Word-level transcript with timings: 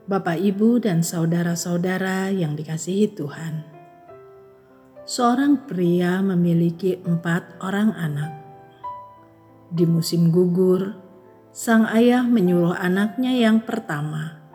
Bapak, 0.08 0.40
Ibu, 0.40 0.80
dan 0.80 1.04
saudara-saudara 1.04 2.32
yang 2.32 2.56
dikasihi 2.56 3.12
Tuhan. 3.12 3.60
Seorang 5.04 5.68
pria 5.68 6.24
memiliki 6.24 6.96
empat 7.04 7.60
orang 7.60 7.92
anak. 7.92 8.32
Di 9.68 9.84
musim 9.84 10.32
gugur, 10.32 10.96
sang 11.52 11.84
ayah 11.92 12.24
menyuruh 12.24 12.72
anaknya 12.72 13.36
yang 13.36 13.60
pertama 13.60 14.45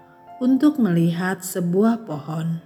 untuk 0.41 0.81
melihat 0.81 1.45
sebuah 1.45 2.01
pohon. 2.09 2.57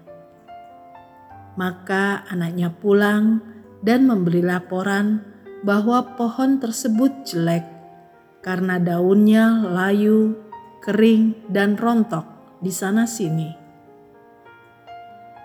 Maka 1.59 2.23
anaknya 2.31 2.71
pulang 2.71 3.43
dan 3.83 4.07
memberi 4.07 4.39
laporan 4.39 5.19
bahwa 5.67 6.15
pohon 6.15 6.63
tersebut 6.63 7.27
jelek 7.27 7.67
karena 8.39 8.79
daunnya 8.79 9.59
layu, 9.67 10.39
kering, 10.87 11.35
dan 11.51 11.75
rontok 11.75 12.23
di 12.63 12.71
sana-sini. 12.71 13.51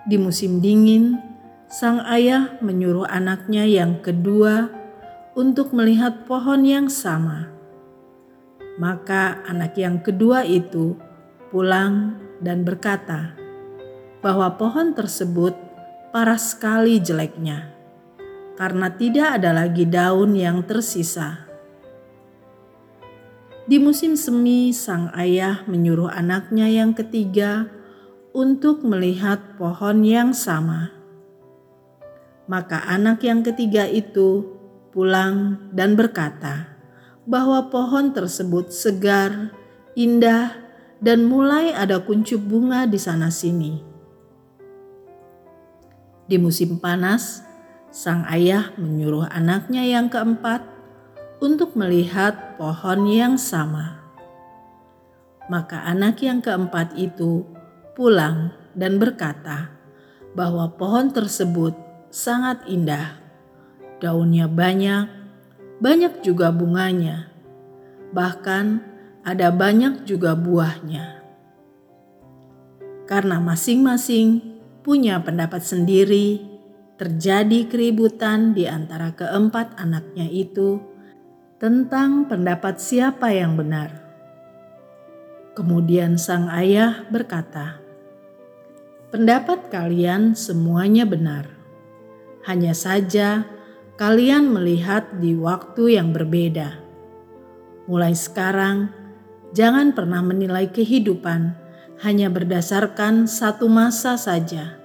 Di 0.07 0.15
musim 0.15 0.63
dingin, 0.63 1.19
sang 1.67 1.99
ayah 2.07 2.55
menyuruh 2.63 3.11
anaknya 3.11 3.67
yang 3.67 3.99
kedua 3.99 4.71
untuk 5.35 5.75
melihat 5.75 6.23
pohon 6.23 6.63
yang 6.63 6.87
sama. 6.87 7.51
Maka 8.79 9.43
anak 9.43 9.75
yang 9.75 9.99
kedua 9.99 10.47
itu 10.47 11.10
pulang 11.51 12.15
dan 12.39 12.63
berkata 12.63 13.35
bahwa 14.23 14.55
pohon 14.55 14.95
tersebut 14.95 15.53
parah 16.15 16.39
sekali 16.39 16.97
jeleknya 17.03 17.71
karena 18.55 18.93
tidak 18.93 19.41
ada 19.41 19.51
lagi 19.51 19.89
daun 19.89 20.37
yang 20.37 20.61
tersisa. 20.63 21.49
Di 23.65 23.81
musim 23.81 24.13
semi, 24.13 24.69
sang 24.69 25.09
ayah 25.17 25.65
menyuruh 25.65 26.13
anaknya 26.13 26.69
yang 26.69 26.93
ketiga 26.93 27.65
untuk 28.37 28.85
melihat 28.85 29.57
pohon 29.57 30.05
yang 30.05 30.37
sama. 30.37 30.93
Maka 32.45 32.85
anak 32.85 33.25
yang 33.25 33.41
ketiga 33.41 33.89
itu 33.89 34.45
pulang 34.93 35.57
dan 35.73 35.97
berkata 35.97 36.69
bahwa 37.25 37.71
pohon 37.73 38.13
tersebut 38.13 38.69
segar, 38.69 39.55
indah, 39.97 40.60
dan 41.01 41.25
mulai 41.25 41.73
ada 41.73 41.97
kuncup 42.05 42.39
bunga 42.45 42.85
di 42.85 43.01
sana-sini. 43.01 43.73
Di 46.29 46.37
musim 46.37 46.77
panas, 46.77 47.41
sang 47.89 48.23
ayah 48.29 48.71
menyuruh 48.77 49.27
anaknya 49.27 49.83
yang 49.83 50.07
keempat 50.07 50.63
untuk 51.41 51.73
melihat 51.73 52.55
pohon 52.55 53.09
yang 53.09 53.35
sama. 53.35 53.99
Maka 55.49 55.83
anak 55.83 56.21
yang 56.21 56.39
keempat 56.39 56.95
itu 56.95 57.43
pulang 57.97 58.53
dan 58.77 59.01
berkata 59.01 59.73
bahwa 60.37 60.71
pohon 60.77 61.11
tersebut 61.11 61.75
sangat 62.13 62.63
indah. 62.69 63.19
Daunnya 63.99 64.47
banyak, 64.47 65.09
banyak 65.83 66.23
juga 66.23 66.53
bunganya. 66.53 67.27
Bahkan 68.15 68.90
ada 69.21 69.53
banyak 69.53 70.05
juga 70.05 70.33
buahnya. 70.33 71.21
Karena 73.05 73.37
masing-masing 73.37 74.41
punya 74.81 75.21
pendapat 75.21 75.61
sendiri, 75.61 76.41
terjadi 77.01 77.65
keributan 77.65 78.53
di 78.53 78.69
antara 78.69 79.13
keempat 79.13 79.77
anaknya 79.77 80.29
itu 80.29 80.81
tentang 81.57 82.29
pendapat 82.29 82.77
siapa 82.77 83.33
yang 83.33 83.57
benar. 83.57 83.93
Kemudian 85.57 86.15
sang 86.17 86.47
ayah 86.49 87.05
berkata, 87.09 87.81
"Pendapat 89.09 89.73
kalian 89.73 90.37
semuanya 90.37 91.03
benar, 91.03 91.49
hanya 92.47 92.73
saja 92.73 93.45
kalian 94.01 94.49
melihat 94.49 95.21
di 95.21 95.37
waktu 95.37 96.01
yang 96.01 96.09
berbeda. 96.09 96.81
Mulai 97.85 98.17
sekarang, 98.17 99.00
Jangan 99.51 99.91
pernah 99.91 100.23
menilai 100.23 100.71
kehidupan 100.71 101.59
hanya 102.07 102.31
berdasarkan 102.31 103.27
satu 103.27 103.67
masa 103.67 104.15
saja. 104.15 104.79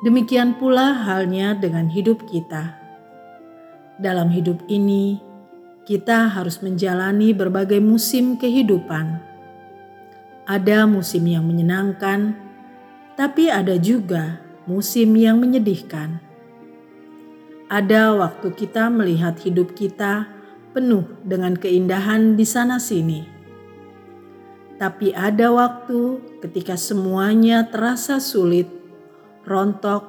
Demikian 0.00 0.56
pula 0.56 0.92
halnya 1.04 1.56
dengan 1.56 1.88
hidup 1.88 2.24
kita. 2.28 2.76
Dalam 4.00 4.32
hidup 4.32 4.64
ini, 4.68 5.16
kita 5.84 6.32
harus 6.32 6.60
menjalani 6.64 7.36
berbagai 7.36 7.78
musim 7.84 8.40
kehidupan. 8.40 9.20
Ada 10.44 10.84
musim 10.88 11.24
yang 11.24 11.44
menyenangkan, 11.44 12.36
tapi 13.16 13.48
ada 13.52 13.76
juga 13.76 14.40
musim 14.64 15.12
yang 15.16 15.40
menyedihkan. 15.40 16.20
Ada 17.68 18.12
waktu 18.12 18.52
kita 18.52 18.92
melihat 18.92 19.40
hidup 19.40 19.72
kita 19.72 20.33
penuh 20.74 21.06
dengan 21.22 21.54
keindahan 21.54 22.34
di 22.34 22.42
sana-sini. 22.42 23.20
Tapi 24.74 25.14
ada 25.14 25.54
waktu 25.54 26.18
ketika 26.42 26.74
semuanya 26.74 27.70
terasa 27.70 28.18
sulit, 28.18 28.66
rontok, 29.46 30.02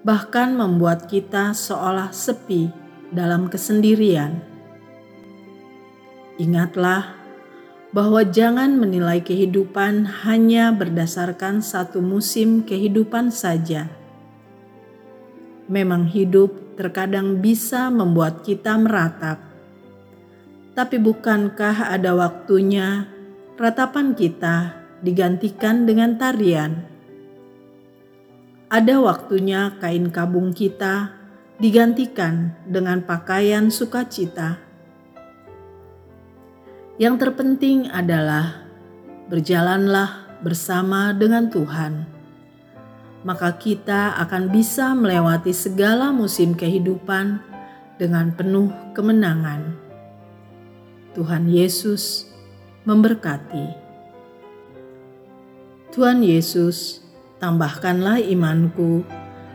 bahkan 0.00 0.56
membuat 0.56 1.12
kita 1.12 1.52
seolah 1.52 2.08
sepi 2.08 2.72
dalam 3.12 3.52
kesendirian. 3.52 4.40
Ingatlah 6.40 7.18
bahwa 7.92 8.24
jangan 8.24 8.80
menilai 8.80 9.20
kehidupan 9.20 10.24
hanya 10.24 10.72
berdasarkan 10.72 11.60
satu 11.60 12.00
musim 12.00 12.64
kehidupan 12.64 13.28
saja. 13.28 13.92
Memang 15.68 16.08
hidup 16.08 16.80
terkadang 16.80 17.44
bisa 17.44 17.92
membuat 17.92 18.40
kita 18.40 18.76
meratap, 18.80 19.47
tapi 20.78 20.94
bukankah 21.02 21.90
ada 21.90 22.14
waktunya 22.14 23.10
ratapan 23.58 24.14
kita 24.14 24.78
digantikan 25.02 25.90
dengan 25.90 26.14
tarian? 26.14 26.86
Ada 28.70 29.02
waktunya 29.02 29.74
kain 29.82 30.14
kabung 30.14 30.54
kita 30.54 31.18
digantikan 31.58 32.54
dengan 32.62 33.02
pakaian 33.02 33.74
sukacita. 33.74 34.62
Yang 36.94 37.26
terpenting 37.26 37.90
adalah 37.90 38.62
berjalanlah 39.26 40.30
bersama 40.46 41.10
dengan 41.10 41.50
Tuhan, 41.50 42.06
maka 43.26 43.50
kita 43.58 44.14
akan 44.14 44.46
bisa 44.54 44.94
melewati 44.94 45.50
segala 45.50 46.14
musim 46.14 46.54
kehidupan 46.54 47.42
dengan 47.98 48.30
penuh 48.30 48.70
kemenangan. 48.94 49.87
Tuhan 51.16 51.48
Yesus 51.48 52.28
memberkati. 52.84 53.72
Tuhan 55.92 56.20
Yesus, 56.20 57.00
tambahkanlah 57.40 58.20
imanku 58.20 59.02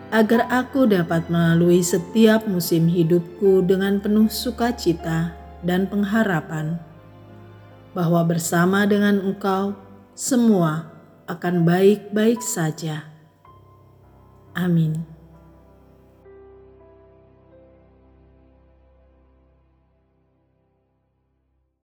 agar 0.09 0.49
aku 0.49 0.89
dapat 0.89 1.29
melalui 1.29 1.81
setiap 1.85 2.45
musim 2.49 2.89
hidupku 2.89 3.65
dengan 3.65 4.01
penuh 4.01 4.29
sukacita 4.29 5.33
dan 5.61 5.85
pengharapan 5.89 6.77
bahwa 7.93 8.25
bersama 8.25 8.89
dengan 8.89 9.21
Engkau 9.21 9.77
semua 10.17 10.89
akan 11.29 11.65
baik-baik 11.65 12.41
saja. 12.41 13.09
Amin. 14.53 15.12